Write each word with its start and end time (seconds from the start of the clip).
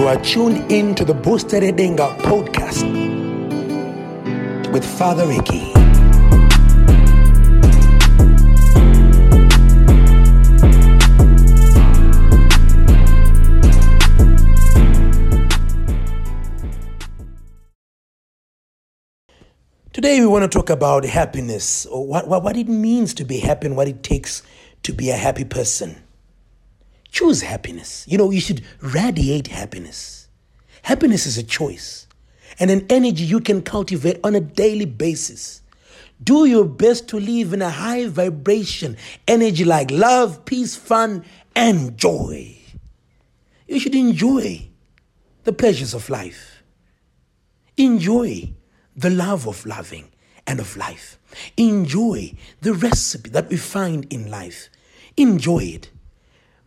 You 0.00 0.08
are 0.08 0.16
tuned 0.22 0.72
in 0.72 0.94
to 0.94 1.04
the 1.04 1.12
Boosted 1.12 1.62
Edinga 1.62 2.16
podcast 2.20 2.84
with 4.72 4.82
Father 4.82 5.26
Ricky. 5.26 5.74
Today 19.92 20.20
we 20.20 20.26
want 20.26 20.44
to 20.44 20.48
talk 20.48 20.70
about 20.70 21.04
happiness, 21.04 21.84
or 21.84 22.06
what, 22.06 22.26
what, 22.26 22.42
what 22.42 22.56
it 22.56 22.68
means 22.68 23.12
to 23.12 23.26
be 23.26 23.40
happy 23.40 23.66
and 23.66 23.76
what 23.76 23.86
it 23.86 24.02
takes 24.02 24.42
to 24.82 24.94
be 24.94 25.10
a 25.10 25.16
happy 25.16 25.44
person. 25.44 26.02
Choose 27.10 27.42
happiness. 27.42 28.04
You 28.08 28.18
know, 28.18 28.30
you 28.30 28.40
should 28.40 28.62
radiate 28.80 29.48
happiness. 29.48 30.28
Happiness 30.82 31.26
is 31.26 31.36
a 31.36 31.42
choice 31.42 32.06
and 32.58 32.70
an 32.70 32.86
energy 32.90 33.24
you 33.24 33.40
can 33.40 33.62
cultivate 33.62 34.18
on 34.24 34.34
a 34.34 34.40
daily 34.40 34.84
basis. 34.84 35.62
Do 36.22 36.44
your 36.44 36.64
best 36.64 37.08
to 37.08 37.18
live 37.18 37.52
in 37.52 37.62
a 37.62 37.70
high 37.70 38.06
vibration 38.06 38.96
energy 39.26 39.64
like 39.64 39.90
love, 39.90 40.44
peace, 40.44 40.76
fun, 40.76 41.24
and 41.56 41.96
joy. 41.96 42.56
You 43.66 43.80
should 43.80 43.94
enjoy 43.94 44.68
the 45.44 45.52
pleasures 45.52 45.94
of 45.94 46.10
life. 46.10 46.62
Enjoy 47.76 48.52
the 48.94 49.10
love 49.10 49.46
of 49.46 49.64
loving 49.64 50.10
and 50.46 50.60
of 50.60 50.76
life. 50.76 51.18
Enjoy 51.56 52.34
the 52.60 52.74
recipe 52.74 53.30
that 53.30 53.48
we 53.48 53.56
find 53.56 54.12
in 54.12 54.30
life. 54.30 54.68
Enjoy 55.16 55.60
it. 55.60 55.90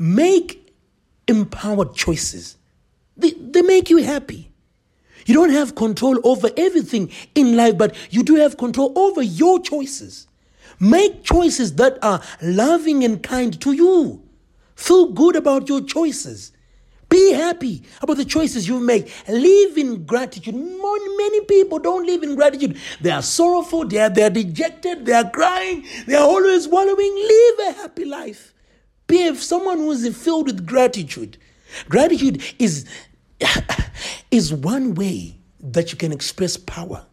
Make 0.00 0.74
empowered 1.28 1.94
choices. 1.94 2.56
They, 3.18 3.32
they 3.32 3.60
make 3.60 3.90
you 3.90 3.98
happy. 3.98 4.50
You 5.26 5.34
don't 5.34 5.50
have 5.50 5.74
control 5.74 6.18
over 6.24 6.48
everything 6.56 7.10
in 7.34 7.54
life, 7.54 7.76
but 7.76 7.94
you 8.08 8.22
do 8.22 8.36
have 8.36 8.56
control 8.56 8.98
over 8.98 9.20
your 9.22 9.60
choices. 9.60 10.26
Make 10.80 11.22
choices 11.22 11.74
that 11.74 11.98
are 12.02 12.22
loving 12.40 13.04
and 13.04 13.22
kind 13.22 13.60
to 13.60 13.72
you. 13.72 14.22
Feel 14.74 15.12
good 15.12 15.36
about 15.36 15.68
your 15.68 15.82
choices. 15.82 16.52
Be 17.10 17.32
happy 17.34 17.82
about 18.00 18.16
the 18.16 18.24
choices 18.24 18.66
you 18.66 18.80
make. 18.80 19.12
Live 19.28 19.76
in 19.76 20.06
gratitude. 20.06 20.54
Many 20.54 21.40
people 21.44 21.78
don't 21.78 22.06
live 22.06 22.22
in 22.22 22.36
gratitude. 22.36 22.78
They 23.02 23.10
are 23.10 23.20
sorrowful, 23.20 23.86
they 23.86 23.98
are, 23.98 24.08
they 24.08 24.22
are 24.22 24.30
dejected, 24.30 25.04
they 25.04 25.12
are 25.12 25.28
crying, 25.28 25.84
they 26.06 26.14
are 26.14 26.26
always 26.26 26.66
wallowing. 26.66 27.14
Live 27.14 27.68
a 27.68 27.72
happy 27.82 28.06
life. 28.06 28.54
Be 29.10 29.34
someone 29.34 29.78
who 29.78 29.90
is 29.90 30.16
filled 30.16 30.46
with 30.46 30.64
gratitude. 30.64 31.36
Gratitude 31.88 32.40
is, 32.60 32.86
is 34.30 34.54
one 34.54 34.94
way 34.94 35.36
that 35.58 35.90
you 35.90 35.98
can 35.98 36.12
express 36.12 36.56
power. 36.56 37.04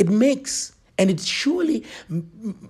It 0.00 0.08
makes 0.08 0.74
and 0.98 1.10
it 1.10 1.20
surely 1.20 1.84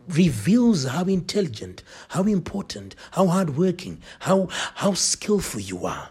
reveals 0.06 0.84
how 0.84 1.04
intelligent, 1.04 1.82
how 2.08 2.24
important, 2.24 2.94
how 3.12 3.26
hardworking, 3.26 4.02
how, 4.20 4.48
how 4.74 4.92
skillful 4.92 5.60
you 5.60 5.86
are. 5.86 6.10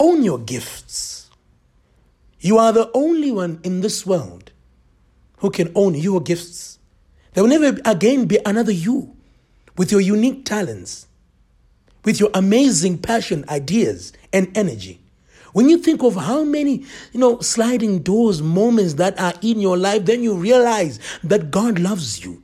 Own 0.00 0.24
your 0.24 0.38
gifts. 0.38 1.30
You 2.40 2.58
are 2.58 2.72
the 2.72 2.90
only 2.92 3.30
one 3.30 3.60
in 3.62 3.82
this 3.82 4.04
world 4.04 4.50
who 5.36 5.50
can 5.50 5.70
own 5.76 5.94
your 5.94 6.20
gifts. 6.20 6.80
There 7.34 7.44
will 7.44 7.50
never 7.50 7.80
again 7.84 8.24
be 8.24 8.40
another 8.44 8.72
you 8.72 9.16
with 9.76 9.92
your 9.92 10.00
unique 10.00 10.44
talents, 10.44 11.06
with 12.04 12.20
your 12.20 12.30
amazing 12.34 12.98
passion, 12.98 13.44
ideas, 13.48 14.12
and 14.32 14.56
energy. 14.56 15.00
When 15.52 15.68
you 15.68 15.78
think 15.78 16.02
of 16.02 16.14
how 16.14 16.44
many, 16.44 16.84
you 17.12 17.20
know, 17.20 17.40
sliding 17.40 18.00
doors 18.00 18.40
moments 18.40 18.94
that 18.94 19.18
are 19.20 19.34
in 19.42 19.60
your 19.60 19.76
life, 19.76 20.04
then 20.04 20.22
you 20.22 20.34
realize 20.34 21.00
that 21.24 21.50
God 21.50 21.78
loves 21.78 22.24
you. 22.24 22.42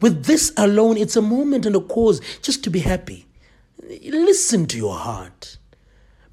With 0.00 0.24
this 0.24 0.52
alone, 0.56 0.96
it's 0.96 1.16
a 1.16 1.22
moment 1.22 1.66
and 1.66 1.76
a 1.76 1.80
cause 1.80 2.20
just 2.42 2.62
to 2.64 2.70
be 2.70 2.80
happy. 2.80 3.26
Listen 4.02 4.66
to 4.66 4.76
your 4.76 4.94
heart. 4.94 5.58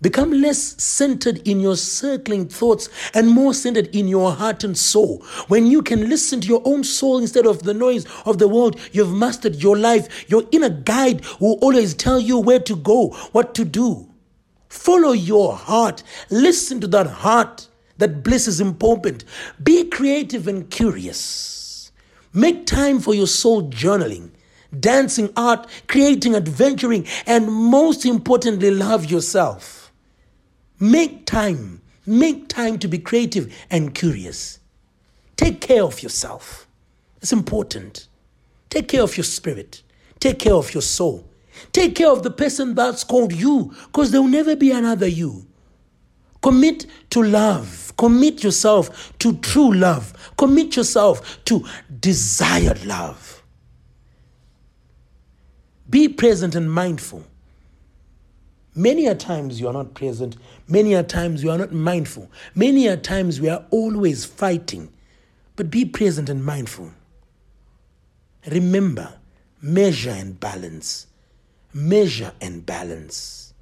Become 0.01 0.31
less 0.31 0.81
centered 0.81 1.47
in 1.47 1.59
your 1.59 1.75
circling 1.75 2.47
thoughts 2.47 2.89
and 3.13 3.29
more 3.29 3.53
centered 3.53 3.95
in 3.95 4.07
your 4.07 4.31
heart 4.31 4.63
and 4.63 4.75
soul. 4.75 5.23
When 5.47 5.67
you 5.67 5.83
can 5.83 6.09
listen 6.09 6.41
to 6.41 6.47
your 6.47 6.61
own 6.65 6.83
soul 6.83 7.19
instead 7.19 7.45
of 7.45 7.63
the 7.63 7.73
noise 7.73 8.05
of 8.25 8.39
the 8.39 8.47
world, 8.47 8.79
you've 8.91 9.13
mastered 9.13 9.57
your 9.57 9.77
life. 9.77 10.27
Your 10.29 10.43
inner 10.51 10.69
guide 10.69 11.23
will 11.39 11.59
always 11.61 11.93
tell 11.93 12.19
you 12.19 12.39
where 12.39 12.59
to 12.59 12.75
go, 12.75 13.09
what 13.31 13.53
to 13.55 13.63
do. 13.63 14.09
Follow 14.69 15.11
your 15.11 15.55
heart. 15.55 16.01
Listen 16.29 16.81
to 16.81 16.87
that 16.87 17.07
heart. 17.07 17.67
That 17.97 18.23
bliss 18.23 18.47
is 18.47 18.59
important. 18.59 19.23
Be 19.61 19.87
creative 19.87 20.47
and 20.47 20.67
curious. 20.71 21.91
Make 22.33 22.65
time 22.65 22.99
for 22.99 23.13
your 23.13 23.27
soul 23.27 23.69
journaling 23.69 24.31
dancing, 24.79 25.29
art, 25.35 25.67
creating, 25.87 26.33
adventuring, 26.33 27.05
and 27.27 27.51
most 27.51 28.05
importantly, 28.05 28.71
love 28.71 29.11
yourself. 29.11 29.80
Make 30.81 31.27
time. 31.27 31.79
Make 32.07 32.47
time 32.47 32.79
to 32.79 32.87
be 32.87 32.97
creative 32.97 33.55
and 33.69 33.93
curious. 33.93 34.57
Take 35.37 35.61
care 35.61 35.83
of 35.83 36.01
yourself. 36.01 36.67
It's 37.21 37.31
important. 37.31 38.07
Take 38.71 38.87
care 38.87 39.03
of 39.03 39.15
your 39.15 39.23
spirit. 39.23 39.83
Take 40.19 40.39
care 40.39 40.55
of 40.55 40.73
your 40.73 40.81
soul. 40.81 41.27
Take 41.71 41.93
care 41.93 42.09
of 42.09 42.23
the 42.23 42.31
person 42.31 42.73
that's 42.73 43.03
called 43.03 43.31
you 43.31 43.75
because 43.85 44.09
there 44.09 44.21
will 44.21 44.27
never 44.27 44.55
be 44.55 44.71
another 44.71 45.07
you. 45.07 45.45
Commit 46.41 46.87
to 47.11 47.21
love. 47.21 47.93
Commit 47.97 48.43
yourself 48.43 49.15
to 49.19 49.37
true 49.37 49.71
love. 49.71 50.31
Commit 50.35 50.75
yourself 50.75 51.45
to 51.45 51.63
desired 51.99 52.83
love. 52.85 53.43
Be 55.87 56.09
present 56.09 56.55
and 56.55 56.71
mindful. 56.71 57.27
Many 58.73 59.05
a 59.07 59.15
times 59.15 59.59
you 59.59 59.67
are 59.67 59.73
not 59.73 59.93
present. 59.93 60.37
Many 60.67 60.93
a 60.93 61.03
times 61.03 61.43
you 61.43 61.51
are 61.51 61.57
not 61.57 61.73
mindful. 61.73 62.31
Many 62.55 62.87
a 62.87 62.95
times 62.95 63.41
we 63.41 63.49
are 63.49 63.65
always 63.69 64.23
fighting. 64.23 64.91
But 65.57 65.69
be 65.69 65.83
present 65.83 66.29
and 66.29 66.43
mindful. 66.45 66.91
Remember, 68.49 69.13
measure 69.61 70.11
and 70.11 70.39
balance. 70.39 71.07
Measure 71.73 72.33
and 72.39 72.65
balance. 72.65 73.53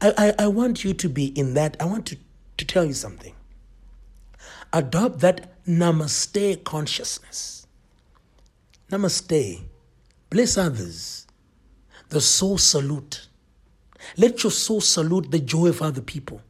I, 0.00 0.14
I, 0.38 0.44
I 0.44 0.46
want 0.46 0.84
you 0.84 0.94
to 0.94 1.08
be 1.08 1.26
in 1.26 1.54
that. 1.54 1.76
I 1.80 1.84
want 1.84 2.06
to, 2.06 2.16
to 2.58 2.64
tell 2.64 2.84
you 2.84 2.94
something. 2.94 3.34
Adopt 4.72 5.18
that 5.20 5.64
namaste 5.66 6.62
consciousness. 6.62 7.66
Namaste. 8.90 9.62
Bless 10.30 10.56
others. 10.56 11.26
The 12.10 12.20
soul 12.20 12.58
salute 12.58 13.26
let 14.16 14.42
your 14.42 14.50
soul 14.50 14.80
salute 14.80 15.30
the 15.30 15.38
joy 15.38 15.68
of 15.68 15.82
other 15.82 16.00
people. 16.00 16.40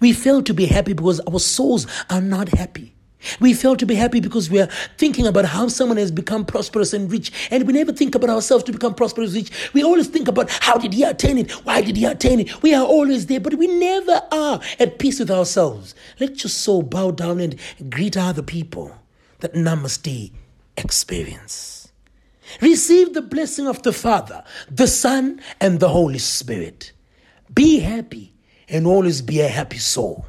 We 0.00 0.12
fail 0.12 0.42
to 0.42 0.54
be 0.54 0.66
happy 0.66 0.92
because 0.92 1.20
our 1.20 1.40
souls 1.40 1.86
are 2.10 2.20
not 2.20 2.48
happy. 2.48 2.94
We 3.40 3.54
fail 3.54 3.76
to 3.76 3.86
be 3.86 3.94
happy 3.94 4.20
because 4.20 4.50
we 4.50 4.60
are 4.60 4.68
thinking 4.98 5.26
about 5.26 5.44
how 5.44 5.68
someone 5.68 5.96
has 5.96 6.10
become 6.10 6.44
prosperous 6.44 6.92
and 6.92 7.10
rich, 7.10 7.32
and 7.50 7.66
we 7.66 7.72
never 7.72 7.92
think 7.92 8.14
about 8.14 8.30
ourselves 8.30 8.64
to 8.64 8.72
become 8.72 8.94
prosperous 8.94 9.34
and 9.34 9.44
rich. 9.44 9.72
We 9.72 9.84
always 9.84 10.08
think 10.08 10.28
about 10.28 10.50
how 10.50 10.76
did 10.76 10.92
he 10.92 11.04
attain 11.04 11.38
it? 11.38 11.52
Why 11.64 11.82
did 11.82 11.96
he 11.96 12.04
attain 12.04 12.40
it? 12.40 12.62
We 12.62 12.74
are 12.74 12.84
always 12.84 13.26
there, 13.26 13.40
but 13.40 13.54
we 13.54 13.66
never 13.66 14.20
are 14.32 14.60
at 14.78 14.98
peace 14.98 15.20
with 15.20 15.30
ourselves. 15.30 15.94
Let 16.18 16.42
your 16.42 16.50
soul 16.50 16.82
bow 16.82 17.12
down 17.12 17.40
and 17.40 17.56
greet 17.88 18.16
other 18.16 18.42
people. 18.42 18.96
That 19.40 19.54
namaste 19.54 20.32
experience. 20.76 21.81
Receive 22.60 23.14
the 23.14 23.22
blessing 23.22 23.66
of 23.66 23.82
the 23.82 23.92
Father, 23.92 24.44
the 24.70 24.86
Son, 24.86 25.40
and 25.60 25.80
the 25.80 25.88
Holy 25.88 26.18
Spirit. 26.18 26.92
Be 27.52 27.80
happy 27.80 28.34
and 28.68 28.86
always 28.86 29.22
be 29.22 29.40
a 29.40 29.48
happy 29.48 29.78
soul. 29.78 30.26